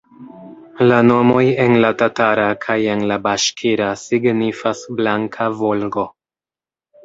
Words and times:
La 0.91 1.01
nomoj 1.09 1.43
en 1.65 1.75
la 1.83 1.91
tatara 1.99 2.47
kaj 2.65 2.79
en 2.95 3.05
la 3.13 3.19
baŝkira 3.27 3.93
signifas 4.07 4.85
"blanka 4.99 5.51
Volgo". 5.65 6.11